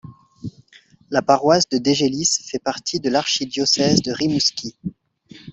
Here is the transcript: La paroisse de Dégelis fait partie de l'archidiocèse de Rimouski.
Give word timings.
La 1.11 1.21
paroisse 1.21 1.69
de 1.69 1.77
Dégelis 1.77 2.39
fait 2.49 2.57
partie 2.57 2.99
de 2.99 3.11
l'archidiocèse 3.11 4.01
de 4.01 4.11
Rimouski. 4.11 4.75